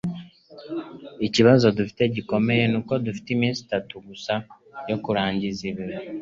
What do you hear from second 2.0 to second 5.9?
gikomeye dufite nuko dufite iminsi itatu gusa yo kurangiza ibi